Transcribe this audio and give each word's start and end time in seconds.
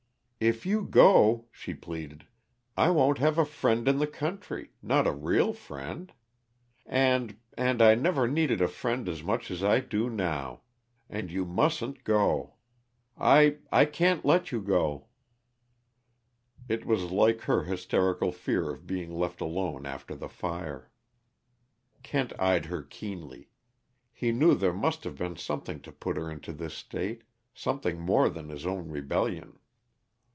"If 0.43 0.65
you 0.65 0.81
go," 0.85 1.45
she 1.51 1.75
pleaded, 1.75 2.25
"I 2.75 2.89
won't 2.89 3.19
have 3.19 3.37
a 3.37 3.45
friend 3.45 3.87
in 3.87 3.99
the 3.99 4.07
country, 4.07 4.71
not 4.81 5.05
a 5.05 5.11
real 5.11 5.53
friend. 5.53 6.11
And 6.83 7.37
and 7.55 7.79
I 7.79 7.93
never 7.93 8.27
needed 8.27 8.59
a 8.59 8.67
friend 8.67 9.07
as 9.07 9.21
much 9.21 9.51
as 9.51 9.63
I 9.63 9.81
do 9.81 10.09
now, 10.09 10.61
and 11.07 11.29
you 11.31 11.45
mustn't 11.45 12.03
go. 12.03 12.55
I 13.19 13.57
I 13.71 13.85
can't 13.85 14.25
let 14.25 14.51
you 14.51 14.63
go!" 14.63 15.09
It 16.67 16.87
was 16.87 17.11
like 17.11 17.41
her 17.41 17.65
hysterical 17.65 18.31
fear 18.31 18.71
of 18.71 18.87
being 18.87 19.13
left 19.13 19.41
alone 19.41 19.85
after 19.85 20.15
the 20.15 20.27
fire. 20.27 20.89
Kent 22.01 22.33
eyed 22.39 22.65
her 22.65 22.81
keenly. 22.81 23.51
He 24.11 24.31
knew 24.31 24.55
there 24.55 24.73
must 24.73 25.03
have 25.03 25.17
been 25.19 25.35
something 25.37 25.81
to 25.81 25.91
put 25.91 26.17
her 26.17 26.31
into 26.31 26.51
this 26.51 26.73
state 26.73 27.25
something 27.53 27.99
more 27.99 28.27
than 28.27 28.49
his 28.49 28.65
own 28.65 28.89
rebellion. 28.89 29.59